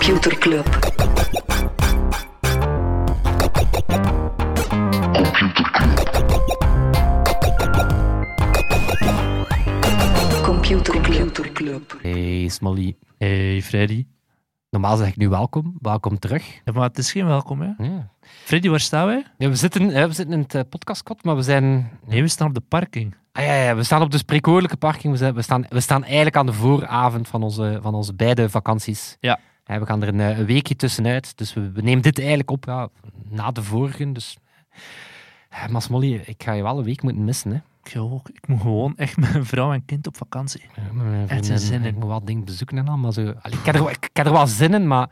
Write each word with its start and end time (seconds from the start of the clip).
Computer 0.00 0.38
Club. 0.38 0.66
Computer 10.42 11.52
Club. 11.52 11.98
Hey 12.02 12.48
Smolly. 12.48 12.96
Hey 13.18 13.62
Freddy. 13.62 14.06
Normaal 14.70 14.96
zeg 14.96 15.08
ik 15.08 15.16
nu 15.16 15.28
welkom. 15.28 15.76
Welkom 15.80 16.18
terug. 16.18 16.60
Ja, 16.64 16.72
maar 16.72 16.88
het 16.88 16.98
is 16.98 17.12
geen 17.12 17.26
welkom, 17.26 17.60
hè? 17.60 17.84
Ja. 17.84 18.10
Freddy, 18.20 18.68
waar 18.68 18.80
staan 18.80 19.06
wij? 19.06 19.26
Ja, 19.38 19.48
we, 19.48 19.54
zitten, 19.54 19.86
we 19.86 20.12
zitten 20.12 20.34
in 20.34 20.40
het 20.40 20.54
uh, 20.54 20.60
podcastkot, 20.68 21.24
maar 21.24 21.36
we 21.36 21.42
zijn... 21.42 21.90
Nee, 22.06 22.22
we 22.22 22.28
staan 22.28 22.48
op 22.48 22.54
de 22.54 22.62
parking. 22.68 23.14
Ah, 23.32 23.44
ja, 23.44 23.54
ja, 23.54 23.74
we 23.74 23.82
staan 23.82 24.02
op 24.02 24.10
de 24.10 24.18
spreekwoordelijke 24.18 24.76
parking. 24.76 25.12
We, 25.12 25.18
zijn, 25.18 25.34
we, 25.34 25.42
staan, 25.42 25.66
we 25.68 25.80
staan 25.80 26.04
eigenlijk 26.04 26.36
aan 26.36 26.46
de 26.46 26.52
vooravond 26.52 27.28
van 27.28 27.42
onze, 27.42 27.78
van 27.82 27.94
onze 27.94 28.14
beide 28.14 28.50
vakanties. 28.50 29.16
Ja. 29.20 29.38
We 29.78 29.86
gaan 29.86 30.02
er 30.02 30.08
een, 30.08 30.20
eh, 30.20 30.38
een 30.38 30.46
weekje 30.46 30.76
tussenuit. 30.76 31.36
Dus 31.38 31.54
we, 31.54 31.70
we 31.72 31.82
nemen 31.82 32.02
dit 32.02 32.18
eigenlijk 32.18 32.50
op 32.50 32.64
ja, 32.64 32.88
na 33.28 33.50
de 33.50 33.62
vorige. 33.62 34.12
Dus... 34.12 34.36
Eh, 35.48 35.66
Maar 35.68 35.82
Smolly, 35.82 36.14
ik 36.26 36.42
ga 36.42 36.52
je 36.52 36.62
wel 36.62 36.78
een 36.78 36.84
week 36.84 37.02
moeten 37.02 37.24
missen. 37.24 37.50
Hè. 37.50 37.56
Ik, 37.84 37.96
ook. 38.00 38.28
ik 38.28 38.48
moet 38.48 38.60
gewoon 38.60 38.96
echt 38.96 39.16
met 39.22 39.34
een 39.34 39.44
vrouw 39.46 39.72
en 39.72 39.84
kind 39.84 40.06
op 40.06 40.16
vakantie. 40.16 40.60
Ja, 40.76 40.92
mijn 40.92 41.28
Echt 41.28 41.46
zin 41.60 41.82
in. 41.82 41.88
Ik 41.88 41.94
moet 41.94 42.08
wat 42.08 42.26
dingen 42.26 42.44
bezoeken 42.44 42.78
en 42.78 42.88
al. 42.88 42.96
Maar 42.96 43.12
zo, 43.12 43.20
Allee, 43.20 43.58
ik, 43.58 43.64
heb 43.64 43.74
er, 43.74 43.80
wel- 43.82 43.90
ik, 43.90 44.10
heb 44.12 44.26
er 44.26 44.32
wel 44.32 44.46
zin 44.46 44.74
in, 44.74 44.86
maar... 44.86 45.10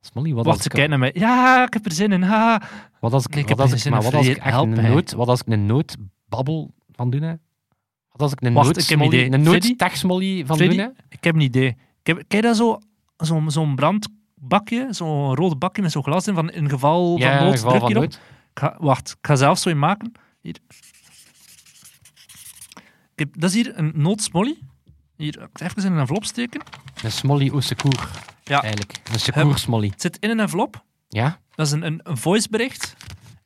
Smolly, 0.00 0.32
wat 0.34 0.44
Wacht, 0.44 0.56
als 0.56 0.62
ze 0.66 0.68
ik... 0.68 0.74
kijken 0.74 0.90
naar 0.90 0.98
mij. 0.98 1.10
Ja, 1.14 1.64
ik 1.66 1.72
heb 1.72 1.84
er 1.86 1.92
zin 1.92 2.12
in. 2.12 2.22
Ha. 2.22 2.62
Wat 3.00 3.12
als 3.12 3.24
ik, 3.24 3.30
Nee, 3.34 3.42
ik 3.42 3.48
wat 3.48 3.58
heb 3.58 3.72
als 3.72 3.84
ik, 3.84 3.90
maar 3.92 4.02
wat 4.02 4.14
als 4.14 4.26
ik 4.26 4.36
echt 4.36 4.46
help 4.46 4.76
een 4.76 4.82
nood, 4.82 5.12
wat 5.12 5.28
als 5.28 5.40
ik 5.40 5.46
een 5.46 5.66
noodbabbel 5.66 6.74
van 6.92 7.10
doen? 7.10 7.22
Hè? 7.22 7.34
Wat 8.12 8.22
als 8.22 8.32
ik 8.32 8.40
een 8.42 8.52
Wacht, 8.52 8.66
nood 8.66 8.76
ik 8.82 8.88
heb 8.88 8.98
een 8.98 9.04
idee. 9.06 9.32
een 9.32 9.42
noodtechsmolly 9.42 10.46
van 10.46 10.56
Freddy? 10.56 10.76
doen? 10.76 10.84
Hè? 10.84 10.90
Ik 11.08 11.24
heb 11.24 11.34
een 11.34 11.40
idee. 11.40 11.68
Ik 12.02 12.06
heb, 12.06 12.24
je 12.28 12.40
dat 12.42 12.56
zo? 12.56 12.78
Zo'n 13.20 13.50
zo'n 13.50 13.74
brandbakje, 13.74 14.86
zo'n 14.90 15.34
rode 15.34 15.56
bakje 15.56 15.82
met 15.82 15.92
zo'n 15.92 16.02
glas 16.02 16.26
in, 16.26 16.34
van 16.34 16.50
in 16.50 16.68
geval 16.68 17.18
van 17.18 17.30
nood, 17.30 17.52
geval 17.52 17.68
druk 17.70 17.80
van 17.80 17.88
hierop. 17.92 18.12
Ik 18.12 18.18
ga, 18.54 18.76
wacht, 18.78 19.10
ik 19.10 19.26
ga 19.26 19.36
zelf 19.36 19.58
zo 19.58 19.68
in 19.68 19.78
maken. 19.78 20.12
Hier. 20.40 20.56
Ik 23.14 23.18
heb, 23.26 23.28
dat 23.40 23.50
is 23.50 23.56
hier 23.56 23.78
een 23.78 23.92
noodsmolly. 23.94 24.58
Hier, 25.16 25.48
even 25.52 25.84
in 25.84 25.92
een 25.92 25.98
envelop 25.98 26.24
steken. 26.24 26.62
Een 27.02 27.12
smolly 27.12 27.48
au 27.50 27.62
secours, 27.62 28.02
Ja. 28.44 28.62
eigenlijk. 28.62 29.00
Een 29.12 29.20
secours 29.20 29.62
smolly. 29.62 29.88
Het 29.88 30.00
zit 30.00 30.16
in 30.20 30.30
een 30.30 30.40
envelop. 30.40 30.84
Ja? 31.08 31.38
Dat 31.54 31.66
is 31.66 31.72
een, 31.72 31.82
een, 31.86 32.00
een 32.02 32.16
voicebericht. 32.16 32.96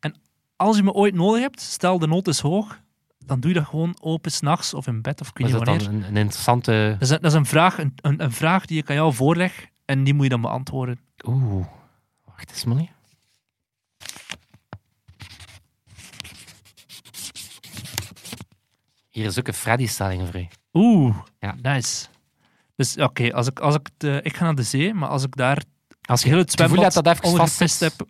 En 0.00 0.14
als 0.56 0.76
je 0.76 0.82
me 0.82 0.92
ooit 0.92 1.14
nodig 1.14 1.40
hebt, 1.40 1.60
stel 1.60 1.98
de 1.98 2.06
nood 2.06 2.28
is 2.28 2.40
hoog, 2.40 2.80
dan 3.26 3.40
doe 3.40 3.52
je 3.52 3.58
dat 3.58 3.66
gewoon 3.68 3.96
open 4.00 4.30
s'nachts 4.32 4.74
of 4.74 4.86
in 4.86 5.02
bed 5.02 5.20
of 5.20 5.30
Is 5.34 5.44
niet 5.44 5.52
dat 5.52 5.64
dan 5.64 5.80
een, 5.80 6.02
een 6.02 6.16
interessante... 6.16 6.96
Dat 6.98 7.02
is, 7.08 7.10
een, 7.10 7.20
dat 7.20 7.30
is 7.30 7.36
een, 7.38 7.46
vraag, 7.46 7.78
een, 7.78 7.92
een, 7.96 8.22
een 8.22 8.32
vraag 8.32 8.66
die 8.66 8.78
ik 8.78 8.88
aan 8.88 8.96
jou 8.96 9.14
voorleg 9.14 9.66
en 9.84 10.04
die 10.04 10.14
moet 10.14 10.22
je 10.24 10.30
dan 10.30 10.40
beantwoorden. 10.40 10.98
Oeh. 11.26 11.66
Wacht 12.24 12.50
eens, 12.50 12.60
smolly. 12.60 12.90
Hier 19.10 19.24
is 19.24 19.38
ook 19.38 19.48
een 19.48 19.54
Freddy-stelling 19.54 20.26
voor 20.26 20.40
u. 20.40 20.46
Oeh, 20.72 21.16
Ja. 21.40 21.54
nice. 21.62 22.06
Dus 22.76 22.96
oké, 22.96 23.32
als 23.32 23.46
ik, 23.46 23.58
als 23.60 23.74
ik, 23.74 23.88
de, 23.96 24.20
ik 24.22 24.36
ga 24.36 24.44
naar 24.44 24.54
de 24.54 24.62
zee, 24.62 24.94
maar 24.94 25.08
als 25.08 25.22
ik 25.22 25.36
daar 25.36 25.62
Als 26.02 26.22
je 26.22 26.28
heel 26.28 26.38
het 26.38 26.50
zwembad 26.52 26.82
hebt 26.82 26.94
dat 26.94 27.06
even 27.06 27.16
vast 27.18 27.32
ondergepist 27.32 27.82
is, 27.82 27.88
heb, 27.88 28.06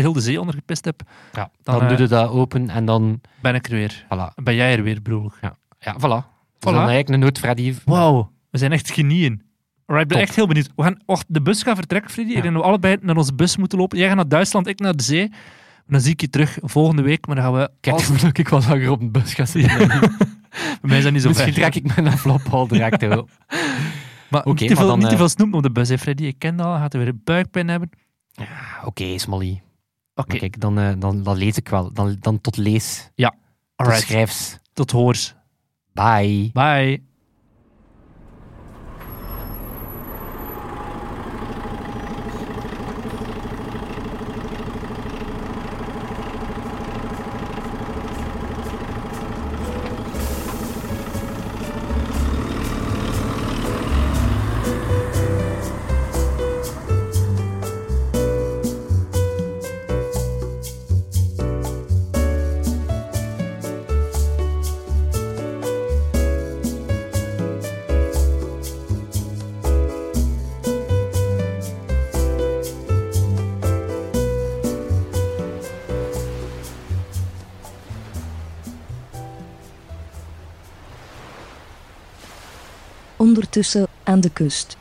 heel 0.00 0.12
de 0.12 0.20
zee 0.20 0.40
ondergepist 0.40 0.84
heb, 0.84 1.02
ja, 1.32 1.50
dan, 1.62 1.78
dan, 1.78 1.88
doe 1.88 1.96
eh, 1.96 2.02
je 2.02 2.08
dat 2.08 2.30
open 2.30 2.70
en 2.70 2.84
dan... 2.84 3.20
ben 3.40 3.54
ik 3.54 3.66
er 3.66 3.72
weer. 3.72 4.04
Voilà. 4.04 4.42
Ben 4.42 4.54
jij 4.54 4.76
er 4.76 4.82
weer, 4.82 5.00
broer. 5.00 5.38
Ja, 5.40 5.94
voilà. 5.94 6.34
Dus 6.58 6.72
Voilà. 6.72 6.74
dan 6.74 6.76
eigenlijk 6.76 7.08
een 7.08 7.18
nood-Freddy. 7.18 7.74
Wauw, 7.84 8.30
we 8.50 8.58
zijn 8.58 8.72
echt 8.72 8.90
genieën. 8.90 9.32
Ik 9.86 9.94
ben 9.94 10.08
Top. 10.08 10.18
echt 10.18 10.34
heel 10.34 10.46
benieuwd. 10.46 10.70
We 10.76 10.82
gaan, 10.82 11.00
de 11.26 11.42
bus 11.42 11.62
gaat 11.62 11.76
vertrekken, 11.76 12.10
Freddy. 12.10 12.32
Ja. 12.32 12.40
Dat 12.40 12.52
we 12.52 12.62
allebei 12.62 12.96
naar 13.00 13.16
onze 13.16 13.34
bus 13.34 13.56
moeten 13.56 13.78
lopen. 13.78 13.98
Jij 13.98 14.06
gaat 14.06 14.16
naar 14.16 14.28
Duitsland, 14.28 14.66
ik 14.66 14.78
naar 14.78 14.96
de 14.96 15.02
zee. 15.02 15.30
Dan 15.86 16.00
zie 16.00 16.12
ik 16.12 16.20
je 16.20 16.30
terug 16.30 16.58
volgende 16.62 17.02
week, 17.02 17.26
maar 17.26 17.36
dan 17.36 17.44
gaan 17.44 17.54
we... 17.54 17.70
Kijk, 17.80 17.96
als- 17.96 18.22
ik 18.32 18.48
wat 18.48 18.68
langer 18.68 18.90
op 18.90 19.00
een 19.00 19.10
bus 19.10 19.34
gaan 19.34 19.46
zitten. 19.46 19.88
Bij 20.80 20.80
mij 20.80 20.98
is 20.98 21.04
dat 21.04 21.12
niet 21.12 21.22
zo 21.22 21.28
Misschien 21.28 21.52
trek 21.52 21.74
ik 21.74 21.96
mijn 21.96 22.18
al 22.50 22.66
direct 22.66 23.18
op. 23.18 23.30
Maar 24.30 24.42
niet, 24.46 24.58
te 24.58 24.64
maar 24.66 24.76
veel, 24.76 24.86
dan, 24.86 24.98
niet 24.98 25.06
te 25.06 25.12
eh, 25.12 25.18
veel 25.18 25.28
snoep 25.28 25.54
op 25.54 25.62
de 25.62 25.70
bus, 25.70 25.88
hè, 25.88 25.98
Freddy. 25.98 26.24
Ik 26.24 26.38
ken 26.38 26.56
dat 26.56 26.66
al. 26.66 26.76
Gaat 26.76 26.94
er 26.94 27.00
weer 27.00 27.12
buikpijn 27.24 27.68
hebben. 27.68 27.90
Oké, 28.84 29.18
Smolly. 29.18 29.62
Oké, 30.16 30.28
Maar 30.28 30.38
Kijk, 30.38 30.60
dan, 30.60 30.78
eh, 30.78 30.92
dan, 30.98 31.22
dan 31.22 31.36
lees 31.36 31.56
ik 31.56 31.68
wel. 31.68 31.92
Dan, 31.92 32.16
dan 32.20 32.40
tot 32.40 32.56
lees. 32.56 33.10
Tot 33.14 33.86
alright. 33.86 34.02
schrijfs. 34.02 34.58
Tot 34.72 34.90
hoors. 34.90 35.34
Bye. 35.92 36.50
Bye. 36.52 37.02
Ondertussen 83.26 83.86
aan 84.04 84.20
de 84.20 84.30
kust. 84.30 84.76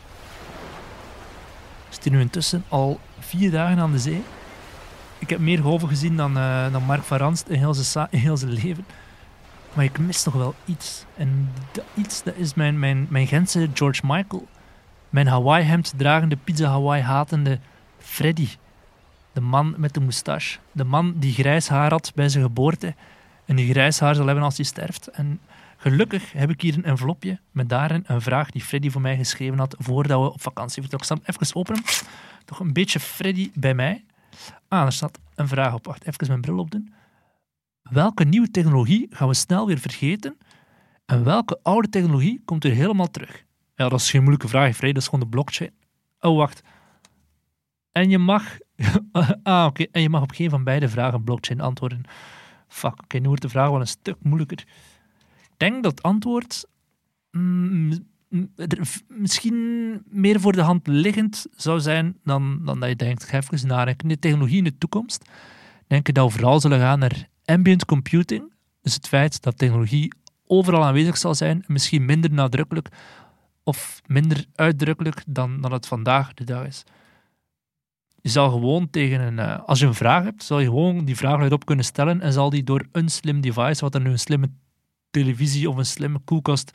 We 1.88 1.94
zitten 1.94 2.12
nu 2.12 2.20
intussen 2.20 2.64
al 2.68 3.00
vier 3.20 3.52
dagen 3.52 3.80
aan 3.80 3.92
de 3.92 4.00
zee. 4.00 4.24
Ik 5.20 5.30
heb 5.30 5.40
meer 5.40 5.60
golven 5.60 5.88
gezien 5.88 6.18
dan, 6.18 6.38
eh, 6.38 6.72
dan 6.72 6.84
Mark 6.84 7.04
van 7.04 7.18
Ranst 7.18 7.48
in 7.48 7.58
heel, 7.58 7.74
zijn 7.74 8.08
heel 8.12 8.38
zijn 8.38 8.52
leven. 8.52 8.86
Maar 9.74 9.84
ik 9.84 10.00
mis 10.00 10.24
nog 10.24 10.34
wel 10.34 10.56
iets. 10.66 11.06
En 11.18 11.52
dat 11.72 11.84
iets 11.94 12.24
dat 12.24 12.36
is 12.36 12.54
mijn, 12.54 12.80
mijn, 12.80 13.08
mijn 13.10 13.28
Gentse 13.28 13.70
George 13.74 14.02
Michael. 14.06 14.48
Mijn 15.10 15.28
Hawaii-hemd 15.28 15.94
dragende, 15.98 16.38
pizza 16.44 16.70
Hawaii 16.70 17.02
hatende 17.02 17.60
Freddy. 18.00 18.48
De 19.34 19.42
man 19.42 19.74
met 19.78 19.94
de 19.94 20.00
moustache. 20.00 20.58
De 20.72 20.84
man 20.84 21.14
die 21.18 21.34
grijs 21.34 21.68
haar 21.68 21.92
had 21.92 22.12
bij 22.16 22.30
zijn 22.30 22.44
geboorte. 22.44 22.96
En 23.46 23.56
die 23.56 23.72
grijs 23.72 24.00
haar 24.00 24.16
zal 24.16 24.26
hebben 24.26 24.44
als 24.44 24.56
hij 24.56 24.66
sterft. 24.66 25.08
En 25.08 25.40
gelukkig 25.78 26.32
heb 26.32 26.50
ik 26.50 26.62
hier 26.62 26.74
een 26.74 26.84
envelopje 26.84 27.40
met 27.52 27.70
daarin 27.70 28.04
een 28.08 28.22
vraag 28.22 28.50
die 28.50 28.62
Freddy 28.62 28.90
voor 28.90 29.02
mij 29.02 29.18
geschreven 29.18 29.58
had 29.58 29.76
voordat 29.78 30.22
we 30.22 30.32
op 30.32 30.42
vakantie 30.42 30.82
vertrokken. 30.82 31.18
Hem 31.18 31.36
even 31.36 31.56
openen. 31.56 31.84
Toch 32.46 32.60
een 32.60 32.74
beetje 32.74 33.00
Freddy 33.00 33.52
bij 33.54 33.74
mij. 33.74 34.06
Ah, 34.68 34.86
er 34.86 34.94
staat 34.94 35.20
een 35.36 35.48
vraag 35.48 35.74
op. 35.74 35.86
Wacht, 35.86 36.08
even 36.08 36.28
mijn 36.28 36.42
bril 36.42 36.58
opdoen. 36.58 36.94
Welke 37.82 38.24
nieuwe 38.24 38.52
technologie 38.52 39.08
gaan 39.10 39.28
we 39.28 39.34
snel 39.34 39.68
weer 39.68 39.80
vergeten? 39.80 40.38
En 41.06 41.24
welke 41.24 41.60
oude 41.62 41.90
technologie 41.90 42.42
komt 42.46 42.64
er 42.64 42.72
helemaal 42.72 43.12
terug? 43.12 43.44
Ja, 43.76 43.90
dat 43.90 44.00
is 44.00 44.10
geen 44.10 44.22
moeilijke 44.22 44.48
vraag, 44.48 44.76
Freddy. 44.76 44.94
Dat 44.94 45.02
is 45.02 45.10
gewoon 45.10 45.24
de 45.24 45.30
blockchain. 45.30 45.72
Oh, 46.20 46.38
wacht. 46.38 46.62
En 47.92 48.10
je 48.10 48.18
mag... 48.18 48.58
ah, 49.44 49.66
oké. 49.66 49.86
En 49.92 50.02
je 50.02 50.10
mag 50.10 50.22
op 50.22 50.32
geen 50.32 50.50
van 50.50 50.64
beide 50.64 50.90
vragen 50.90 51.24
blockchain 51.24 51.62
antwoorden. 51.62 52.04
Fuck, 52.68 53.04
oké. 53.04 53.18
nu 53.18 53.28
wordt 53.28 53.42
de 53.42 53.50
vraag 53.50 53.70
wel 53.70 53.80
een 53.80 53.88
stuk 53.88 54.16
moeilijker. 54.22 54.64
Denk 55.58 55.84
dat 55.84 55.92
het 55.92 56.02
antwoord... 56.02 56.66
mm, 57.32 57.92
er 58.56 58.80
misschien 59.08 60.02
meer 60.10 60.40
voor 60.40 60.52
de 60.52 60.62
hand 60.62 60.88
liggend 60.88 61.46
zou 61.56 61.80
zijn 61.80 62.18
dan, 62.24 62.60
dan 62.66 62.80
dat 62.80 62.90
je 62.90 62.96
denkt. 62.96 63.24
Ga 63.24 63.38
even 63.38 63.68
nadenken. 63.68 64.08
De 64.08 64.20
technologie 64.20 64.58
in 64.58 64.64
de 64.64 64.78
toekomst 64.78 65.30
denk 65.88 66.08
ik 66.08 66.14
dat 66.14 66.26
we 66.26 66.32
vooral 66.32 66.60
zullen 66.60 66.80
gaan 66.80 67.00
naar 67.00 67.30
ambient 67.46 67.86
computing. 67.86 68.54
Dus 68.82 68.94
het 68.94 69.08
feit 69.08 69.42
dat 69.42 69.58
technologie 69.58 70.14
overal 70.48 70.84
aanwezig 70.84 71.18
zal 71.18 71.36
zijn, 71.36 71.64
en 71.68 71.74
misschien 71.74 72.06
minder 72.06 72.32
nadrukkelijk 72.32 72.90
of 73.64 74.02
minder 74.06 74.46
uitdrukkelijk 74.56 75.24
dan, 75.28 75.62
dan 75.62 75.74
het 75.74 75.88
vandaag 75.88 76.34
de 76.34 76.44
dag 76.44 76.66
is. 76.66 76.84
Je 78.22 78.30
zal 78.30 78.50
gewoon 78.50 78.90
tegen 78.90 79.22
een... 79.22 79.40
eh, 79.40 79.60
als 79.66 79.80
je 79.80 79.86
een 79.86 79.94
vraag 79.94 80.24
hebt, 80.24 80.44
zal 80.44 80.60
je 80.60 80.66
gewoon 80.66 81.06
die 81.06 81.16
vraag 81.16 81.42
erop 81.42 81.66
kunnen 81.66 81.86
stellen 81.86 82.22
en 82.22 82.34
zal 82.34 82.50
die 82.50 82.64
door 82.64 82.88
een 82.92 83.10
slim 83.10 83.42
device, 83.42 83.82
wat 83.82 83.92
dan 83.92 84.04
nu 84.04 84.10
een 84.10 84.20
slimme 84.20 84.50
televisie 85.24 85.70
of 85.70 85.76
een 85.76 85.86
slimme 85.86 86.20
koelkast 86.26 86.72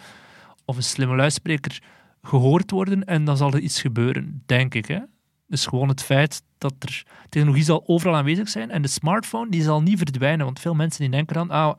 of 0.65 0.77
een 0.77 0.83
slimme 0.83 1.17
luidspreker, 1.17 1.83
gehoord 2.23 2.71
worden 2.71 3.05
en 3.05 3.25
dan 3.25 3.37
zal 3.37 3.53
er 3.53 3.61
iets 3.61 3.81
gebeuren, 3.81 4.43
denk 4.47 4.75
ik. 4.75 4.87
Hè? 4.87 4.99
Dus 5.47 5.67
gewoon 5.67 5.89
het 5.89 6.03
feit 6.03 6.43
dat 6.59 6.75
er 6.79 7.07
technologie 7.29 7.65
zal 7.65 7.83
overal 7.87 8.17
aanwezig 8.17 8.49
zijn 8.49 8.71
en 8.71 8.83
de 8.83 8.89
smartphone 8.89 9.51
die 9.51 9.63
zal 9.63 9.83
niet 9.83 9.99
verdwijnen, 9.99 10.45
want 10.45 10.61
veel 10.61 10.75
mensen 10.75 11.01
die 11.01 11.11
denken 11.11 11.35
dan, 11.35 11.51
ah, 11.51 11.79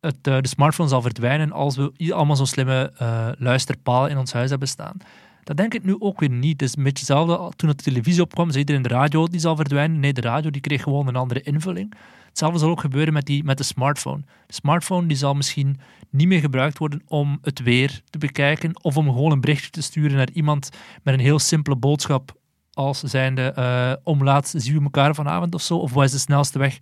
het, 0.00 0.26
eh, 0.26 0.40
de 0.40 0.48
smartphone 0.48 0.88
zal 0.88 1.02
verdwijnen 1.02 1.52
als 1.52 1.76
we 1.76 2.14
allemaal 2.14 2.36
zo'n 2.36 2.46
slimme 2.46 2.92
eh, 2.96 3.28
luisterpalen 3.38 4.10
in 4.10 4.18
ons 4.18 4.32
huis 4.32 4.50
hebben 4.50 4.68
staan. 4.68 4.96
Dat 5.44 5.56
denk 5.56 5.74
ik 5.74 5.84
nu 5.84 5.96
ook 5.98 6.20
weer 6.20 6.30
niet. 6.30 6.60
Het 6.60 6.68
is 6.68 6.76
een 6.76 6.82
beetje 6.82 7.06
hetzelfde 7.06 7.56
toen 7.56 7.68
de 7.68 7.74
televisie 7.74 8.22
opkwam. 8.22 8.48
Zei 8.48 8.58
iedereen 8.58 8.82
de 8.82 8.88
radio 8.88 9.26
die 9.26 9.40
zal 9.40 9.56
verdwijnen. 9.56 10.00
Nee, 10.00 10.12
de 10.12 10.20
radio 10.20 10.50
die 10.50 10.60
kreeg 10.60 10.82
gewoon 10.82 11.06
een 11.06 11.16
andere 11.16 11.40
invulling. 11.40 11.94
Hetzelfde 12.30 12.58
zal 12.58 12.70
ook 12.70 12.80
gebeuren 12.80 13.12
met, 13.12 13.26
die, 13.26 13.44
met 13.44 13.58
de 13.58 13.64
smartphone. 13.64 14.22
De 14.46 14.54
smartphone 14.54 15.06
die 15.06 15.16
zal 15.16 15.34
misschien 15.34 15.80
niet 16.10 16.26
meer 16.26 16.40
gebruikt 16.40 16.78
worden 16.78 17.02
om 17.06 17.38
het 17.42 17.62
weer 17.62 18.00
te 18.10 18.18
bekijken 18.18 18.84
of 18.84 18.96
om 18.96 19.06
gewoon 19.06 19.32
een 19.32 19.40
berichtje 19.40 19.70
te 19.70 19.82
sturen 19.82 20.16
naar 20.16 20.30
iemand 20.30 20.70
met 21.02 21.14
een 21.14 21.20
heel 21.20 21.38
simpele 21.38 21.76
boodschap 21.76 22.38
als 22.72 23.00
zijnde 23.00 23.54
uh, 23.58 23.92
om 24.02 24.24
laat 24.24 24.52
zien 24.56 24.76
we 24.76 24.82
elkaar 24.82 25.14
vanavond 25.14 25.54
of 25.54 25.62
zo. 25.62 25.76
Of 25.76 25.92
wat 25.92 26.04
is 26.04 26.10
de 26.10 26.18
snelste 26.18 26.58
weg? 26.58 26.78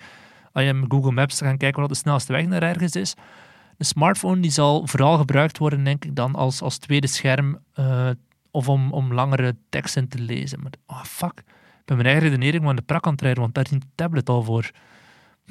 Als 0.53 0.65
je 0.65 0.73
met 0.73 0.93
Google 0.93 1.12
Maps 1.12 1.41
gaat 1.41 1.56
kijken 1.56 1.81
wat 1.81 1.91
de 1.91 1.97
snelste 1.97 2.33
weg 2.33 2.47
naar 2.47 2.62
ergens 2.62 2.97
is. 2.97 3.15
De 3.77 3.85
smartphone 3.85 4.41
die 4.41 4.50
zal 4.50 4.87
vooral 4.87 5.17
gebruikt 5.17 5.59
worden, 5.59 5.85
denk 5.85 6.05
ik, 6.05 6.17
dan 6.17 6.35
als, 6.35 6.62
als 6.62 6.79
tweede 6.79 7.06
scherm 7.06 7.59
uh, 7.75 8.09
of 8.50 8.69
om, 8.69 8.93
om 8.93 9.15
langere 9.15 9.56
teksten 9.69 10.09
te 10.09 10.19
lezen. 10.19 10.62
Maar 10.62 10.73
oh 10.87 11.05
fuck, 11.05 11.39
ik 11.39 11.85
ben 11.85 11.97
mijn 11.97 12.09
eigen 12.09 12.29
redenering 12.29 12.67
aan 12.67 12.77
de 12.77 12.83
prak 12.83 13.06
aan 13.06 13.12
het 13.12 13.21
rijden, 13.21 13.43
want 13.43 13.55
daar 13.55 13.65
is 13.65 13.71
een 13.71 13.91
tablet 13.95 14.29
al 14.29 14.43
voor. 14.43 14.71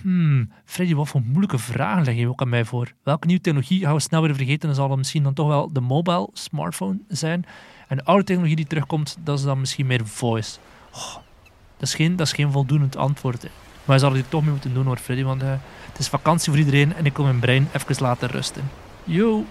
Hmm, 0.02 0.52
Freddy, 0.66 0.96
wat 0.96 1.08
voor 1.08 1.22
moeilijke 1.22 1.58
vragen 1.58 2.04
leg 2.04 2.16
je 2.16 2.28
ook 2.28 2.42
aan 2.42 2.50
mij 2.50 2.66
voor? 2.66 2.94
Welke 3.04 3.28
nieuwe 3.28 3.42
technologie 3.42 3.82
gaan 3.82 3.94
we 3.94 4.00
snel 4.00 4.22
weer 4.22 4.36
vergeten? 4.36 4.68
Dan 4.68 4.76
zal 4.76 4.90
het 4.90 4.98
misschien 4.98 5.24
dan 5.24 5.34
toch 5.34 5.48
wel 5.48 5.74
de 5.74 5.80
mobile 5.80 6.30
smartphone 6.34 6.98
zijn. 7.08 7.46
En 7.88 7.98
de 7.98 8.04
oude 8.04 8.24
technologie 8.24 8.56
die 8.56 8.68
terugkomt, 8.68 9.18
dat 9.24 9.38
is 9.38 9.44
dan 9.46 9.60
misschien 9.60 9.86
meer 9.86 10.08
voice. 10.08 10.58
Oh, 10.94 11.16
dat, 11.78 11.88
is 11.88 11.96
geen, 11.96 12.16
dat 12.16 12.28
is 12.28 12.34
geen 12.34 12.52
voldoend 12.52 12.98
antwoord. 12.98 13.42
Hè. 13.42 13.50
Maar 13.86 13.96
we 13.96 14.02
zouden 14.02 14.22
dit 14.22 14.32
toch 14.32 14.42
mee 14.42 14.52
moeten 14.52 14.74
doen 14.74 14.86
hoor, 14.86 14.98
Freddy. 14.98 15.24
Want 15.24 15.44
uh, 15.44 15.50
het 15.92 16.00
is 16.00 16.08
vakantie 16.08 16.52
voor 16.52 16.60
iedereen 16.60 16.94
en 16.94 17.06
ik 17.06 17.16
wil 17.16 17.26
mijn 17.26 17.40
brein 17.40 17.68
even 17.74 17.96
laten 18.04 18.30
rusten. 18.30 18.64
Yo! 19.04 19.46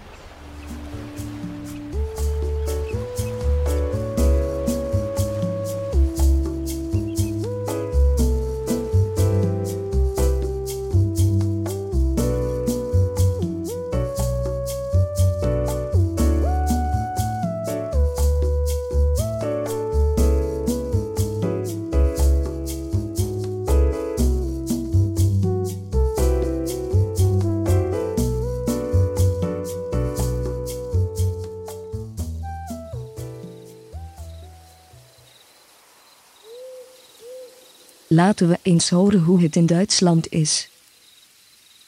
Laten 38.17 38.47
we 38.47 38.59
eens 38.61 38.89
horen 38.89 39.19
hoe 39.19 39.41
het 39.41 39.55
in 39.55 39.65
Duitsland 39.65 40.31
is. 40.31 40.69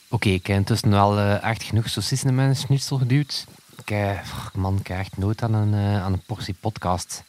Oké, 0.10 0.30
ik 0.30 0.48
heb 0.48 0.58
intussen 0.58 0.90
wel 0.90 1.18
uh, 1.18 1.44
echt 1.44 1.64
genoeg 1.64 1.90
saucissen 1.90 2.30
in 2.30 2.36
mijn 2.36 2.56
schnitzel 2.56 2.98
geduwd. 2.98 3.46
Ik, 3.78 3.92
uh, 3.92 4.20
man, 4.54 4.78
ik 4.78 4.88
heb 4.88 4.98
echt 4.98 5.18
nood 5.18 5.42
aan 5.42 5.54
een, 5.54 5.74
uh, 5.74 6.04
aan 6.04 6.14
een 6.14 6.22
portie 6.26 6.56
podcast. 6.60 7.24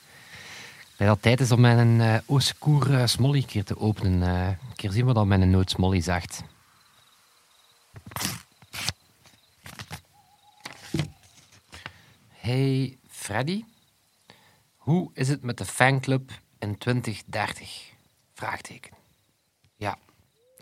Bij 0.97 1.07
dat 1.07 1.23
tijd 1.23 1.41
is 1.41 1.53
om 1.53 1.61
mijn 1.61 2.23
uh, 2.29 3.07
Smolly 3.07 3.43
keer 3.43 3.65
te 3.65 3.79
openen. 3.79 4.23
een 4.23 4.57
keer 4.77 4.93
zien 4.93 5.05
wat 5.05 5.15
dat 5.15 5.27
mijn 5.27 5.51
noot 5.51 5.71
Smolly 5.71 6.01
zegt. 6.01 6.43
Hey 12.29 12.97
Freddy, 13.09 13.65
hoe 14.77 15.11
is 15.15 15.29
het 15.29 15.43
met 15.43 15.59
de 15.59 15.65
fanclub 15.65 16.31
in 16.59 16.79
2030? 16.79 17.99
Ja, 19.77 19.99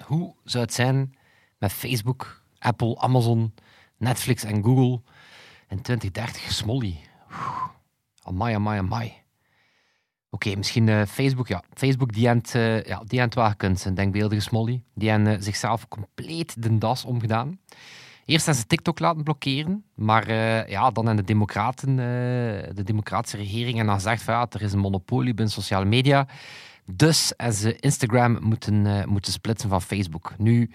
hoe 0.04 0.34
zou 0.44 0.64
het 0.64 0.74
zijn 0.74 1.16
met 1.58 1.72
Facebook, 1.72 2.42
Apple, 2.58 2.98
Amazon, 2.98 3.54
Netflix 3.96 4.44
en 4.44 4.64
Google 4.64 5.00
in 5.68 5.82
2030? 5.82 6.52
Smolly. 6.52 6.96
Amai, 8.22 8.54
amai, 8.54 8.78
amai. 8.78 9.12
Oké, 10.30 10.56
misschien 10.56 10.86
uh, 10.86 11.02
Facebook. 11.04 11.48
Ja, 11.48 11.62
Facebook 11.74 12.12
die 12.12 12.28
heeft, 12.28 12.54
uh, 12.54 12.84
ja, 12.84 13.02
die 13.06 13.20
heeft 13.20 13.34
wel 13.34 13.48
gekund, 13.48 13.80
zijn 13.80 13.94
denkbeeldige 13.94 14.40
smolly. 14.40 14.82
Die 14.94 15.10
hebben 15.10 15.32
uh, 15.32 15.36
zichzelf 15.40 15.88
compleet 15.88 16.62
de 16.62 16.78
das 16.78 17.04
omgedaan. 17.04 17.58
Eerst 18.24 18.44
hebben 18.44 18.62
ze 18.62 18.68
TikTok 18.68 18.98
laten 18.98 19.22
blokkeren, 19.22 19.84
maar 19.94 20.30
ja, 20.70 20.90
dan 20.90 21.06
hebben 21.06 21.24
de 21.24 21.32
democraten, 21.32 21.96
de 21.96 22.82
democratische 22.84 23.36
regering 23.36 23.78
en 23.78 23.86
dan 23.86 23.94
gezegd 23.94 24.22
van 24.22 24.34
ja, 24.34 24.46
er 24.50 24.62
is 24.62 24.72
een 24.72 24.78
monopolie 24.78 25.34
binnen 25.34 25.54
sociale 25.54 25.84
media. 25.84 26.26
Dus 26.92 27.36
en 27.36 27.52
ze 27.52 27.76
Instagram 27.76 28.38
moeten, 28.42 28.84
uh, 28.84 29.04
moeten 29.04 29.32
splitsen 29.32 29.68
van 29.68 29.82
Facebook. 29.82 30.34
Nu, 30.38 30.70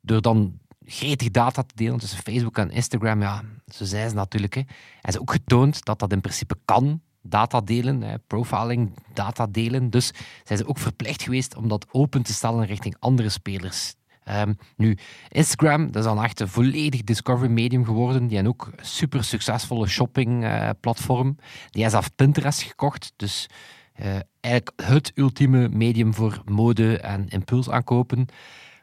door 0.00 0.22
dan 0.22 0.58
gretig 0.84 1.30
data 1.30 1.62
te 1.62 1.74
delen 1.74 1.98
tussen 1.98 2.18
Facebook 2.18 2.58
en 2.58 2.70
Instagram, 2.70 3.20
ja, 3.20 3.42
zo 3.66 3.84
zijn 3.84 4.08
ze 4.08 4.14
natuurlijk. 4.14 4.54
Hè. 4.54 4.62
En 5.00 5.12
ze 5.12 5.20
ook 5.20 5.32
getoond 5.32 5.84
dat 5.84 5.98
dat 5.98 6.12
in 6.12 6.20
principe 6.20 6.56
kan, 6.64 7.00
data 7.22 7.60
delen, 7.60 8.02
hè, 8.02 8.18
profiling, 8.18 8.90
data 9.14 9.46
delen. 9.46 9.90
Dus 9.90 10.12
zijn 10.44 10.58
ze 10.58 10.66
ook 10.66 10.78
verplicht 10.78 11.22
geweest 11.22 11.56
om 11.56 11.68
dat 11.68 11.86
open 11.90 12.22
te 12.22 12.32
stellen 12.32 12.66
richting 12.66 12.96
andere 12.98 13.28
spelers. 13.28 13.94
Um, 14.28 14.56
nu, 14.76 14.98
Instagram, 15.28 15.86
dat 15.86 15.96
is 15.96 16.04
dan 16.04 16.24
echt 16.24 16.40
een 16.40 16.48
volledig 16.48 17.02
discovery 17.02 17.50
medium 17.50 17.84
geworden. 17.84 18.26
Die 18.26 18.34
hebben 18.36 18.52
ook 18.52 18.72
een 18.76 18.86
super 18.86 19.24
succesvolle 19.24 19.86
shopping 19.86 20.46
platform. 20.80 21.36
Die 21.70 21.82
hebben 21.82 21.90
zelf 21.90 22.14
Pinterest 22.14 22.62
gekocht, 22.62 23.12
dus 23.16 23.48
eigenlijk 24.40 24.72
het 24.82 25.12
ultieme 25.14 25.68
medium 25.68 26.14
voor 26.14 26.42
mode 26.44 26.98
en 26.98 27.28
impuls 27.28 27.70
aankopen. 27.70 28.26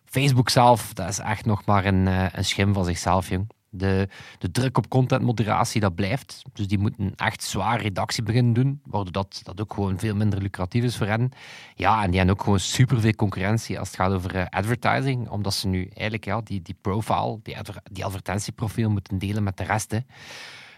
Facebook 0.05 0.49
zelf, 0.49 0.93
dat 0.93 1.09
is 1.09 1.19
echt 1.19 1.45
nog 1.45 1.65
maar 1.65 1.85
een, 1.85 2.05
uh, 2.05 2.25
een 2.31 2.45
schim 2.45 2.73
van 2.73 2.85
zichzelf, 2.85 3.29
jong. 3.29 3.49
De, 3.71 4.07
de 4.37 4.51
druk 4.51 4.77
op 4.77 4.89
contentmoderatie, 4.89 5.81
dat 5.81 5.95
blijft. 5.95 6.41
Dus 6.53 6.67
die 6.67 6.77
moeten 6.77 7.13
echt 7.15 7.43
zwaar 7.43 7.81
redactie 7.81 8.23
beginnen 8.23 8.53
doen, 8.53 8.81
waardoor 8.85 9.11
dat, 9.11 9.41
dat 9.43 9.61
ook 9.61 9.73
gewoon 9.73 9.99
veel 9.99 10.15
minder 10.15 10.41
lucratief 10.41 10.83
is 10.83 10.97
voor 10.97 11.07
hen. 11.07 11.31
Ja, 11.75 12.03
en 12.03 12.09
die 12.09 12.17
hebben 12.17 12.35
ook 12.35 12.43
gewoon 12.43 12.59
superveel 12.59 13.13
concurrentie 13.13 13.79
als 13.79 13.87
het 13.87 13.97
gaat 13.97 14.11
over 14.11 14.35
uh, 14.35 14.45
advertising, 14.49 15.29
omdat 15.29 15.53
ze 15.53 15.67
nu 15.67 15.83
eigenlijk 15.83 16.25
ja, 16.25 16.41
die, 16.41 16.61
die 16.61 16.77
profile, 16.81 17.39
die, 17.43 17.55
die 17.91 18.05
advertentieprofiel 18.05 18.89
moeten 18.89 19.17
delen 19.17 19.43
met 19.43 19.57
de 19.57 19.63
rest. 19.63 19.91
Hè. 19.91 19.99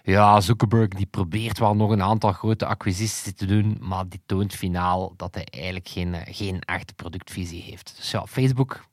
Ja, 0.04 0.42
Zuckerberg 0.42 0.88
die 0.88 1.06
probeert 1.06 1.60
wel 1.60 1.76
nog 1.76 1.90
een 1.92 2.02
aantal 2.02 2.32
grote 2.32 2.66
acquisities 2.66 3.34
te 3.36 3.46
doen, 3.46 3.78
maar 3.80 4.08
die 4.08 4.22
toont 4.26 4.54
finaal 4.54 5.14
dat 5.18 5.36
hij 5.36 5.46
eigenlijk 5.50 5.88
geen, 5.88 6.14
eh, 6.14 6.36
geen 6.36 6.60
echte 6.60 6.94
productvisie 6.94 7.62
heeft. 7.62 7.94
Dus 7.98 8.12
ja, 8.12 8.26
Facebook, 8.26 8.86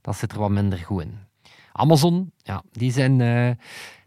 dat 0.00 0.16
zit 0.16 0.32
er 0.32 0.38
wat 0.38 0.50
minder 0.50 0.78
goed 0.78 1.02
in. 1.02 1.18
Amazon, 1.72 2.32
ja, 2.36 2.62
die 2.72 2.92
zijn... 2.92 3.20
Uh, 3.20 3.50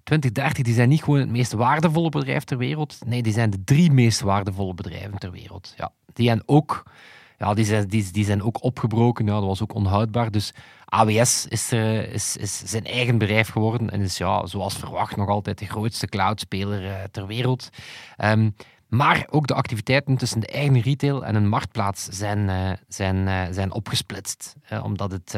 2030 0.05 0.63
die 0.63 0.73
zijn 0.73 0.89
niet 0.89 1.03
gewoon 1.03 1.19
het 1.19 1.29
meest 1.29 1.51
waardevolle 1.51 2.09
bedrijf 2.09 2.43
ter 2.43 2.57
wereld. 2.57 2.97
Nee, 3.05 3.23
die 3.23 3.33
zijn 3.33 3.49
de 3.49 3.63
drie 3.63 3.91
meest 3.91 4.21
waardevolle 4.21 4.73
bedrijven 4.73 5.17
ter 5.17 5.31
wereld. 5.31 5.73
Ja, 5.77 5.91
die 6.13 6.25
zijn 6.25 6.43
ook, 6.45 6.83
ja, 7.37 7.53
die 7.53 7.65
zijn, 7.65 7.87
die, 7.87 8.25
zijn 8.25 8.43
ook 8.43 8.63
opgebroken. 8.63 9.25
Ja, 9.25 9.31
dat 9.31 9.43
was 9.43 9.61
ook 9.61 9.73
onhoudbaar. 9.73 10.31
Dus 10.31 10.53
AWS 10.85 11.47
is, 11.47 11.71
is, 11.71 12.37
is 12.37 12.61
zijn 12.65 12.85
eigen 12.85 13.17
bedrijf 13.17 13.49
geworden 13.49 13.89
en 13.89 14.01
is 14.01 14.17
ja, 14.17 14.45
zoals 14.45 14.77
verwacht 14.77 15.15
nog 15.15 15.29
altijd 15.29 15.57
de 15.57 15.65
grootste 15.65 16.07
cloudspeler 16.07 16.83
uh, 16.83 16.93
ter 17.11 17.27
wereld. 17.27 17.69
Um, 18.17 18.55
maar 18.87 19.27
ook 19.29 19.47
de 19.47 19.53
activiteiten 19.53 20.17
tussen 20.17 20.39
de 20.39 20.47
eigen 20.47 20.79
retail 20.79 21.25
en 21.25 21.35
een 21.35 21.47
marktplaats 21.47 22.05
zijn, 22.05 22.39
uh, 22.39 22.71
zijn, 22.87 23.53
zijn 23.53 23.71
opgesplitst. 23.71 24.55
omdat 24.83 25.11
het, 25.11 25.37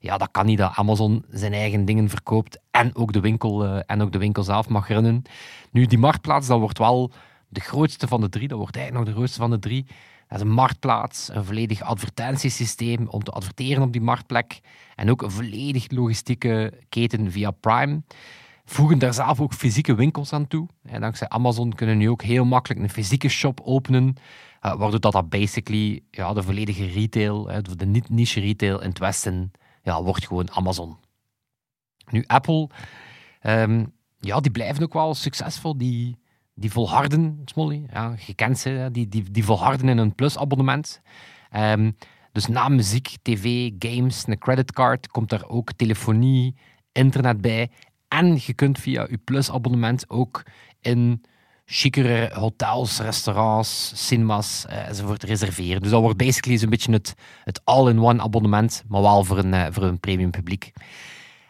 ja, 0.00 0.18
dat 0.18 0.28
kan 0.30 0.46
niet 0.46 0.58
dat 0.58 0.72
Amazon 0.74 1.24
zijn 1.30 1.52
eigen 1.52 1.84
dingen 1.84 2.08
verkoopt 2.08 2.58
en 2.70 2.96
ook 2.96 3.12
de 3.12 3.20
winkel, 3.20 3.66
en 3.66 4.02
ook 4.02 4.12
de 4.12 4.18
winkel 4.18 4.42
zelf 4.42 4.68
mag 4.68 4.88
runnen. 4.88 5.22
Nu, 5.70 5.86
die 5.86 5.98
marktplaats, 5.98 6.46
dat 6.46 6.58
wordt 6.58 6.78
wel 6.78 7.12
de 7.48 7.60
grootste 7.60 8.08
van 8.08 8.20
de 8.20 8.28
drie. 8.28 8.48
Dat 8.48 8.58
wordt 8.58 8.76
eigenlijk 8.76 9.04
nog 9.04 9.14
de 9.14 9.20
grootste 9.20 9.40
van 9.40 9.50
de 9.50 9.58
drie. 9.58 9.86
Dat 10.32 10.40
is 10.40 10.46
een 10.46 10.54
marktplaats, 10.54 11.28
een 11.28 11.44
volledig 11.44 11.82
advertentiesysteem 11.82 13.08
om 13.08 13.22
te 13.24 13.30
adverteren 13.30 13.82
op 13.82 13.92
die 13.92 14.00
marktplek. 14.00 14.60
En 14.94 15.10
ook 15.10 15.22
een 15.22 15.30
volledig 15.30 15.90
logistieke 15.90 16.72
keten 16.88 17.30
via 17.30 17.50
Prime. 17.50 18.02
Voegen 18.64 18.98
daar 18.98 19.14
zelf 19.14 19.40
ook 19.40 19.52
fysieke 19.52 19.94
winkels 19.94 20.32
aan 20.32 20.46
toe. 20.46 20.68
En 20.82 21.00
dankzij 21.00 21.28
Amazon 21.28 21.72
kunnen 21.72 21.98
nu 21.98 22.10
ook 22.10 22.22
heel 22.22 22.44
makkelijk 22.44 22.80
een 22.80 22.90
fysieke 22.90 23.28
shop 23.28 23.60
openen. 23.64 24.04
Uh, 24.06 24.14
waardoor 24.60 25.00
dat, 25.00 25.12
dat 25.12 25.28
basically 25.28 26.02
ja, 26.10 26.32
de 26.32 26.42
volledige 26.42 26.86
retail, 26.86 27.50
de 27.76 27.86
niet-niche 27.86 28.40
retail 28.40 28.80
in 28.80 28.88
het 28.88 28.98
Westen, 28.98 29.52
ja, 29.82 30.02
wordt 30.02 30.26
gewoon 30.26 30.50
Amazon. 30.50 30.96
Nu, 32.10 32.24
Apple, 32.26 32.68
um, 33.42 33.92
ja, 34.18 34.40
die 34.40 34.50
blijven 34.50 34.82
ook 34.82 34.92
wel 34.92 35.14
succesvol. 35.14 35.76
Die, 35.76 36.16
die 36.54 36.70
volharden, 36.70 37.42
Smolly, 37.44 37.86
ja, 37.92 38.14
je 38.26 38.34
kent 38.34 38.58
ze, 38.58 38.88
die, 38.92 39.08
die, 39.08 39.30
die 39.30 39.44
volharden 39.44 39.88
in 39.88 39.98
een 39.98 40.14
plus-abonnement. 40.14 41.00
Um, 41.56 41.96
dus 42.32 42.46
na 42.46 42.68
muziek, 42.68 43.16
tv, 43.22 43.70
games, 43.78 44.26
een 44.26 44.38
creditcard 44.38 45.08
komt 45.08 45.28
daar 45.28 45.48
ook 45.48 45.72
telefonie, 45.72 46.54
internet 46.92 47.40
bij. 47.40 47.70
En 48.08 48.38
je 48.40 48.54
kunt 48.54 48.78
via 48.78 49.06
je 49.10 49.18
plus-abonnement 49.18 50.10
ook 50.10 50.42
in 50.80 51.22
chicere 51.64 52.30
hotels, 52.34 53.00
restaurants, 53.00 53.92
cinemas 54.06 54.64
uh, 54.68 54.88
enzovoort 54.88 55.22
reserveren. 55.22 55.80
Dus 55.80 55.90
dat 55.90 56.00
wordt 56.00 56.16
basically 56.16 56.58
zo'n 56.58 56.70
beetje 56.70 56.92
het, 56.92 57.14
het 57.44 57.60
all-in-one 57.64 58.22
abonnement, 58.22 58.84
maar 58.88 59.02
wel 59.02 59.24
voor 59.24 59.38
een, 59.38 59.52
uh, 59.52 59.66
voor 59.70 59.82
een 59.82 60.00
premium 60.00 60.30
publiek. 60.30 60.72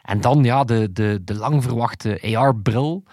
En 0.03 0.21
dan 0.21 0.45
ja, 0.45 0.65
de, 0.65 0.93
de, 0.93 1.21
de 1.25 1.35
lang 1.35 1.63
verwachte 1.63 2.37
AR-bril. 2.37 3.05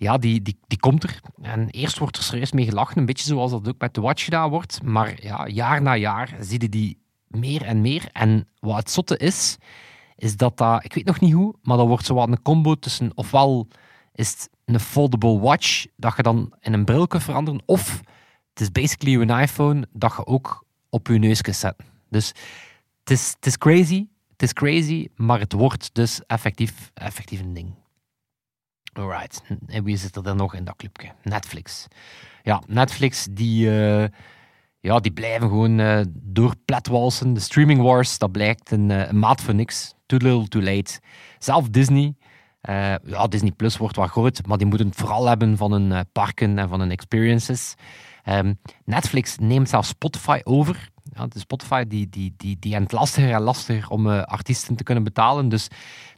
Ja, 0.00 0.18
die, 0.18 0.42
die, 0.42 0.58
die 0.66 0.78
komt 0.78 1.02
er. 1.02 1.20
En 1.42 1.68
eerst 1.68 1.98
wordt 1.98 2.16
er 2.16 2.22
serieus 2.22 2.52
mee 2.52 2.64
gelachen, 2.64 2.98
een 2.98 3.06
beetje 3.06 3.24
zoals 3.24 3.50
dat 3.50 3.68
ook 3.68 3.80
met 3.80 3.94
de 3.94 4.00
Watch 4.00 4.24
gedaan 4.24 4.50
wordt. 4.50 4.82
Maar 4.82 5.22
ja, 5.22 5.46
jaar 5.46 5.82
na 5.82 5.96
jaar 5.96 6.36
zie 6.40 6.60
je 6.60 6.68
die 6.68 6.98
meer 7.26 7.62
en 7.62 7.80
meer. 7.80 8.08
En 8.12 8.48
wat 8.58 8.76
het 8.76 8.90
zotte 8.90 9.16
is, 9.16 9.56
is 10.16 10.36
dat 10.36 10.56
dat, 10.56 10.84
ik 10.84 10.94
weet 10.94 11.04
nog 11.04 11.20
niet 11.20 11.32
hoe, 11.32 11.54
maar 11.62 11.76
dat 11.76 11.86
wordt 11.86 12.06
zo 12.06 12.14
wat 12.14 12.28
een 12.28 12.42
combo 12.42 12.74
tussen 12.74 13.12
ofwel 13.14 13.68
is 14.14 14.30
het 14.30 14.50
een 14.64 14.80
foldable 14.80 15.38
watch 15.38 15.86
dat 15.96 16.16
je 16.16 16.22
dan 16.22 16.52
in 16.60 16.72
een 16.72 16.84
bril 16.84 17.06
kunt 17.06 17.22
veranderen, 17.22 17.62
of 17.66 18.00
het 18.50 18.60
is 18.60 18.72
basically 18.72 19.20
een 19.20 19.40
iPhone 19.40 19.88
dat 19.92 20.14
je 20.16 20.26
ook 20.26 20.64
op 20.88 21.06
je 21.06 21.18
neus 21.18 21.40
kunt 21.40 21.56
zetten. 21.56 21.86
Dus 22.08 22.28
het 23.00 23.10
is, 23.10 23.32
het 23.36 23.46
is 23.46 23.58
crazy, 23.58 24.06
het 24.32 24.42
is 24.42 24.52
crazy, 24.52 25.08
maar 25.14 25.38
het 25.38 25.52
wordt 25.52 25.90
dus 25.92 26.26
effectief, 26.26 26.90
effectief 26.94 27.40
een 27.40 27.54
ding. 27.54 27.79
Alright, 28.92 29.42
en 29.66 29.84
wie 29.84 29.96
zit 29.96 30.16
er 30.16 30.22
dan 30.22 30.36
nog 30.36 30.54
in 30.54 30.64
dat 30.64 30.76
clubje? 30.76 31.12
Netflix. 31.22 31.86
Ja, 32.42 32.62
Netflix 32.66 33.26
die, 33.30 33.66
uh, 33.66 34.04
ja, 34.80 35.00
die 35.00 35.12
blijven 35.12 35.48
gewoon 35.48 35.78
uh, 35.78 36.00
door 36.12 36.54
pletwalsen. 36.64 37.32
De 37.32 37.40
streaming 37.40 37.82
wars, 37.82 38.18
dat 38.18 38.32
blijkt 38.32 38.70
een, 38.70 38.90
uh, 38.90 39.08
een 39.08 39.18
maat 39.18 39.40
voor 39.40 39.54
niks. 39.54 39.94
Too 40.06 40.18
little, 40.18 40.48
too 40.48 40.62
late. 40.62 41.00
Zelf 41.38 41.68
Disney 41.68 42.14
ja, 43.04 43.26
Disney 43.28 43.50
Plus 43.50 43.76
wordt 43.76 43.96
wat 43.96 44.10
groot, 44.10 44.46
maar 44.46 44.58
die 44.58 44.66
moeten 44.66 44.86
het 44.86 44.96
vooral 44.96 45.26
hebben 45.26 45.56
van 45.56 45.72
hun 45.72 46.06
parken 46.12 46.58
en 46.58 46.68
van 46.68 46.80
hun 46.80 46.90
experiences. 46.90 47.74
Um, 48.24 48.58
Netflix 48.84 49.36
neemt 49.38 49.68
zelfs 49.68 49.88
Spotify 49.88 50.40
over. 50.44 50.88
Ja, 51.20 51.26
de 51.26 51.38
Spotify 51.38 51.84
die, 51.84 52.08
die, 52.08 52.34
die, 52.36 52.56
die 52.60 52.74
het 52.74 52.92
lastiger 52.92 53.32
en 53.32 53.40
lastiger 53.40 53.88
om 53.88 54.06
uh, 54.06 54.22
artiesten 54.22 54.76
te 54.76 54.82
kunnen 54.82 55.04
betalen. 55.04 55.48
Dus 55.48 55.68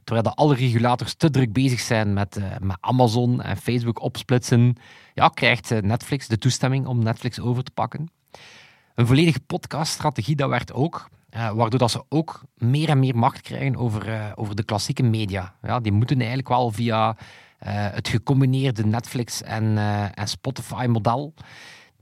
terwijl 0.03 0.35
alle 0.35 0.55
regulators 0.55 1.13
te 1.13 1.29
druk 1.29 1.53
bezig 1.53 1.79
zijn 1.79 2.13
met, 2.13 2.39
met 2.59 2.77
Amazon 2.79 3.41
en 3.41 3.57
Facebook 3.57 4.01
opsplitsen, 4.01 4.75
ja, 5.13 5.27
krijgt 5.27 5.81
Netflix 5.81 6.27
de 6.27 6.37
toestemming 6.37 6.85
om 6.85 7.03
Netflix 7.03 7.39
over 7.39 7.63
te 7.63 7.71
pakken. 7.71 8.11
Een 8.95 9.07
volledige 9.07 9.39
podcaststrategie, 9.39 10.35
dat 10.35 10.49
werd 10.49 10.73
ook. 10.73 11.09
Waardoor 11.29 11.79
dat 11.79 11.91
ze 11.91 12.03
ook 12.09 12.43
meer 12.57 12.89
en 12.89 12.99
meer 12.99 13.15
macht 13.15 13.41
krijgen 13.41 13.75
over, 13.75 14.33
over 14.35 14.55
de 14.55 14.63
klassieke 14.63 15.03
media. 15.03 15.55
Ja, 15.61 15.79
die 15.79 15.91
moeten 15.91 16.17
eigenlijk 16.17 16.47
wel 16.47 16.71
via 16.71 17.15
het 17.65 18.07
gecombineerde 18.07 18.85
Netflix 18.85 19.41
en, 19.41 19.77
en 20.13 20.27
Spotify-model. 20.27 21.33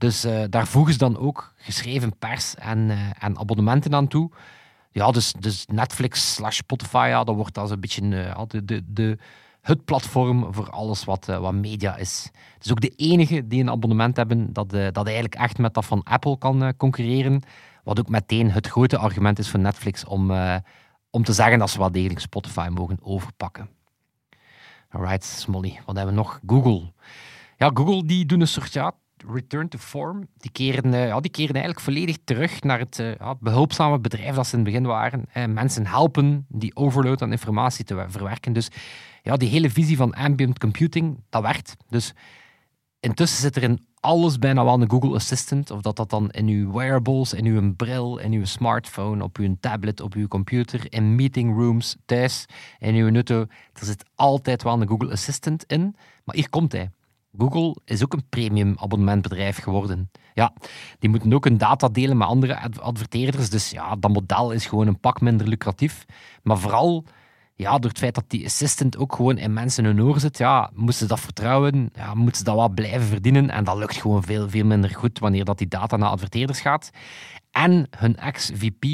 Dus 0.02 0.26
daar 0.50 0.66
voegen 0.66 0.92
ze 0.92 0.98
dan 0.98 1.18
ook 1.18 1.52
geschreven 1.56 2.18
pers 2.18 2.54
en, 2.54 2.90
en 3.18 3.38
abonnementen 3.38 3.94
aan 3.94 4.08
toe. 4.08 4.30
Ja, 4.90 5.10
dus, 5.10 5.32
dus 5.32 5.66
Netflix 5.66 6.34
slash 6.34 6.56
Spotify, 6.56 7.10
dat 7.10 7.34
wordt 7.34 7.58
als 7.58 7.70
een 7.70 7.80
beetje 7.80 8.08
de, 8.08 8.64
de, 8.64 8.82
de, 8.86 9.18
het 9.60 9.84
platform 9.84 10.54
voor 10.54 10.70
alles 10.70 11.04
wat, 11.04 11.26
wat 11.26 11.52
media 11.52 11.96
is. 11.96 12.30
Het 12.54 12.64
is 12.64 12.70
ook 12.70 12.80
de 12.80 12.92
enige 12.96 13.46
die 13.46 13.60
een 13.60 13.70
abonnement 13.70 14.16
hebben 14.16 14.52
dat, 14.52 14.70
dat 14.70 15.04
eigenlijk 15.04 15.34
echt 15.34 15.58
met 15.58 15.74
dat 15.74 15.84
van 15.84 16.02
Apple 16.02 16.38
kan 16.38 16.76
concurreren. 16.76 17.42
Wat 17.84 18.00
ook 18.00 18.08
meteen 18.08 18.50
het 18.50 18.66
grote 18.66 18.98
argument 18.98 19.38
is 19.38 19.48
voor 19.48 19.60
Netflix 19.60 20.04
om, 20.04 20.32
om 21.10 21.24
te 21.24 21.32
zeggen 21.32 21.58
dat 21.58 21.70
ze 21.70 21.78
wel 21.78 21.92
degelijk 21.92 22.20
Spotify 22.20 22.68
mogen 22.72 22.98
overpakken. 23.02 23.68
Alright, 24.88 25.24
Smolly. 25.24 25.80
Wat 25.86 25.96
hebben 25.96 26.14
we 26.14 26.20
nog? 26.20 26.40
Google. 26.46 26.92
Ja, 27.56 27.70
Google 27.74 28.04
die 28.04 28.26
doen 28.26 28.40
een 28.40 28.48
soort 28.48 28.72
ja, 28.72 28.92
return 29.26 29.68
to 29.68 29.78
form. 29.78 30.28
Die 30.36 30.50
keren, 30.50 30.92
uh, 30.92 31.06
ja, 31.06 31.20
die 31.20 31.30
keren 31.30 31.54
eigenlijk 31.54 31.84
volledig 31.84 32.18
terug 32.24 32.62
naar 32.62 32.78
het 32.78 32.98
uh, 32.98 33.14
ja, 33.14 33.34
behulpzame 33.40 33.98
bedrijf 33.98 34.34
dat 34.34 34.46
ze 34.46 34.56
in 34.56 34.64
het 34.64 34.68
begin 34.68 34.86
waren. 34.86 35.24
Uh, 35.36 35.44
mensen 35.44 35.86
helpen 35.86 36.46
die 36.48 36.76
overload 36.76 37.22
aan 37.22 37.30
informatie 37.30 37.84
te 37.84 38.04
verwerken. 38.08 38.52
Dus 38.52 38.68
ja, 39.22 39.36
die 39.36 39.48
hele 39.48 39.70
visie 39.70 39.96
van 39.96 40.14
ambient 40.14 40.58
computing, 40.58 41.24
dat 41.28 41.42
werkt. 41.42 41.76
Dus 41.88 42.14
intussen 43.00 43.40
zit 43.40 43.56
er 43.56 43.62
in 43.62 43.86
alles 44.00 44.38
bijna 44.38 44.64
wel 44.64 44.80
een 44.80 44.90
Google 44.90 45.14
Assistant. 45.14 45.70
Of 45.70 45.80
dat 45.80 45.96
dat 45.96 46.10
dan 46.10 46.30
in 46.30 46.46
uw 46.46 46.72
wearables, 46.72 47.32
in 47.32 47.46
uw 47.46 47.74
bril, 47.74 48.18
in 48.18 48.32
uw 48.32 48.44
smartphone, 48.44 49.24
op 49.24 49.38
uw 49.38 49.56
tablet, 49.60 50.00
op 50.00 50.14
uw 50.14 50.28
computer, 50.28 50.92
in 50.92 51.14
meeting 51.14 51.56
rooms, 51.56 51.96
thuis, 52.04 52.46
in 52.78 52.94
uw 52.94 53.14
auto. 53.14 53.40
Er 53.72 53.84
zit 53.84 54.04
altijd 54.14 54.62
wel 54.62 54.80
een 54.80 54.88
Google 54.88 55.12
Assistant 55.12 55.64
in. 55.64 55.96
Maar 56.24 56.34
hier 56.34 56.50
komt 56.50 56.72
hij. 56.72 56.90
Google 57.38 57.76
is 57.84 58.02
ook 58.02 58.12
een 58.12 58.28
premium 58.28 58.74
abonnementbedrijf 58.78 59.58
geworden. 59.58 60.10
Ja, 60.34 60.52
die 60.98 61.10
moeten 61.10 61.32
ook 61.32 61.44
hun 61.44 61.58
data 61.58 61.88
delen 61.88 62.16
met 62.16 62.28
andere 62.28 62.80
adverteerders. 62.80 63.50
Dus 63.50 63.70
ja, 63.70 63.96
dat 63.96 64.12
model 64.12 64.50
is 64.50 64.66
gewoon 64.66 64.86
een 64.86 65.00
pak 65.00 65.20
minder 65.20 65.48
lucratief. 65.48 66.04
Maar 66.42 66.58
vooral 66.58 67.04
ja, 67.54 67.78
door 67.78 67.90
het 67.90 67.98
feit 67.98 68.14
dat 68.14 68.24
die 68.26 68.44
assistant 68.44 68.96
ook 68.96 69.14
gewoon 69.14 69.38
in 69.38 69.52
mensen 69.52 69.84
hun 69.84 70.02
oor 70.02 70.20
zit, 70.20 70.38
ja, 70.38 70.70
moesten 70.74 71.06
ze 71.06 71.14
dat 71.14 71.20
vertrouwen, 71.20 71.90
ja, 71.94 72.14
moeten 72.14 72.36
ze 72.36 72.44
dat 72.44 72.54
wel 72.54 72.68
blijven 72.68 73.08
verdienen. 73.08 73.50
En 73.50 73.64
dat 73.64 73.76
lukt 73.76 73.96
gewoon 73.96 74.22
veel, 74.22 74.48
veel 74.48 74.64
minder 74.64 74.90
goed 74.90 75.18
wanneer 75.18 75.44
dat 75.44 75.58
die 75.58 75.68
data 75.68 75.96
naar 75.96 76.08
adverteerders 76.08 76.60
gaat. 76.60 76.90
En 77.50 77.86
hun 77.96 78.16
ex-VP, 78.16 78.84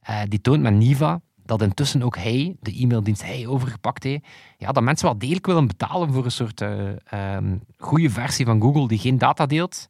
eh, 0.00 0.20
die 0.28 0.40
toont 0.40 0.62
met 0.62 0.74
Niva 0.74 1.20
dat 1.48 1.62
intussen 1.62 2.02
ook 2.02 2.16
hij, 2.16 2.56
de 2.60 2.82
e-maildienst 2.82 3.22
hij 3.22 3.46
overgepakt 3.46 4.02
heeft, 4.02 4.26
ja, 4.58 4.72
dat 4.72 4.82
mensen 4.82 5.06
wel 5.06 5.18
degelijk 5.18 5.46
willen 5.46 5.66
betalen 5.66 6.12
voor 6.12 6.24
een 6.24 6.30
soort 6.30 6.60
uh, 6.60 7.34
um, 7.34 7.60
goede 7.78 8.10
versie 8.10 8.46
van 8.46 8.60
Google 8.60 8.88
die 8.88 8.98
geen 8.98 9.18
data 9.18 9.46
deelt. 9.46 9.88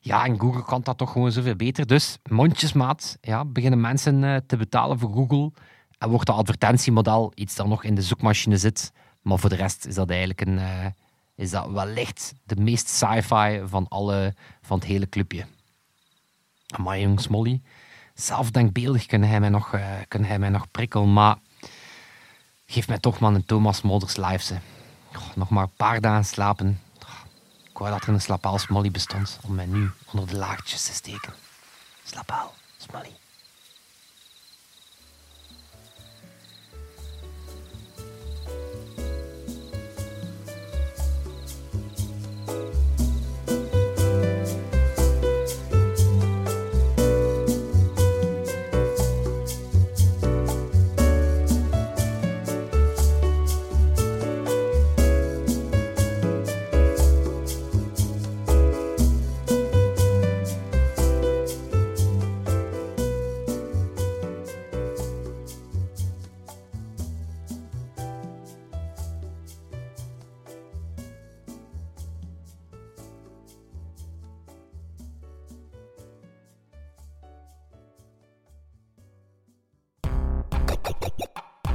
Ja, 0.00 0.24
en 0.24 0.40
Google 0.40 0.64
kan 0.64 0.80
dat 0.82 0.98
toch 0.98 1.12
gewoon 1.12 1.32
zoveel 1.32 1.56
beter. 1.56 1.86
Dus 1.86 2.18
mondjesmaat 2.30 3.18
ja, 3.20 3.44
beginnen 3.44 3.80
mensen 3.80 4.22
uh, 4.22 4.36
te 4.46 4.56
betalen 4.56 4.98
voor 4.98 5.12
Google 5.12 5.52
en 5.98 6.08
wordt 6.08 6.26
dat 6.26 6.36
advertentiemodel 6.36 7.32
iets 7.34 7.54
dat 7.54 7.66
nog 7.66 7.84
in 7.84 7.94
de 7.94 8.02
zoekmachine 8.02 8.56
zit. 8.56 8.92
Maar 9.22 9.38
voor 9.38 9.50
de 9.50 9.56
rest 9.56 9.86
is 9.86 9.94
dat 9.94 10.10
eigenlijk 10.10 10.40
een, 10.40 10.58
uh, 10.58 10.86
is 11.34 11.50
dat 11.50 11.70
wellicht 11.70 12.34
de 12.44 12.56
meest 12.56 12.88
sci-fi 12.88 13.60
van, 13.64 13.88
alle, 13.88 14.34
van 14.62 14.78
het 14.78 14.88
hele 14.88 15.08
clubje. 15.08 15.44
Maar 16.76 17.00
jongens, 17.00 17.28
Molly, 17.28 17.60
zelf 18.20 18.50
denkbeeldig 18.50 19.06
kan 19.06 19.22
hij 19.22 19.40
mij 19.40 19.48
nog, 19.48 19.74
uh, 19.74 19.86
kan 20.08 20.24
hij 20.24 20.38
mij 20.38 20.48
nog 20.48 20.70
prikkelen, 20.70 21.12
maar 21.12 21.36
geef 22.66 22.88
mij 22.88 22.98
toch 22.98 23.18
maar 23.18 23.34
een 23.34 23.44
Thomas 23.44 23.82
Modders 23.82 24.16
live. 24.16 24.60
Nog 25.34 25.48
maar 25.48 25.62
een 25.62 25.76
paar 25.76 26.00
dagen 26.00 26.24
slapen. 26.24 26.80
Ik 27.70 27.78
wou 27.78 27.90
dat 27.90 28.02
er 28.02 28.14
een 28.14 28.20
slapaal 28.20 28.58
Smolly 28.58 28.90
bestond 28.90 29.38
om 29.42 29.54
mij 29.54 29.66
nu 29.66 29.90
onder 30.12 30.28
de 30.28 30.36
laagjes 30.36 30.84
te 30.84 30.92
steken. 30.92 31.32
Slapaal, 32.04 32.54
Smolly. 32.76 33.27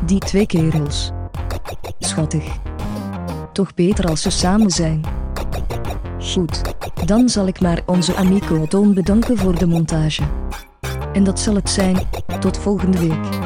Die 0.06 0.20
twee 0.20 0.46
kerels. 0.46 1.12
Schattig. 2.00 2.44
Toch 3.54 3.74
beter 3.74 4.06
als 4.06 4.22
ze 4.22 4.30
samen 4.30 4.70
zijn. 4.70 5.02
Goed, 6.20 6.62
dan 7.06 7.30
zal 7.30 7.48
ik 7.48 7.62
maar 7.62 7.82
onze 7.86 8.16
amico 8.16 8.66
Toon 8.68 8.94
bedanken 8.94 9.38
voor 9.38 9.58
de 9.60 9.68
montage. 9.68 10.24
En 11.14 11.24
dat 11.24 11.40
zal 11.40 11.56
het 11.56 11.70
zijn, 11.70 11.98
tot 12.40 12.58
volgende 12.58 13.00
week. 13.00 13.43